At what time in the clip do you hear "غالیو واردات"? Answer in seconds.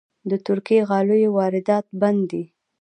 0.89-1.85